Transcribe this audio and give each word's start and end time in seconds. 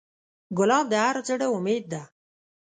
ګلاب 0.57 0.85
د 0.91 0.93
هر 1.05 1.15
زړه 1.27 1.47
امید 1.55 1.83
ده. 1.91 2.01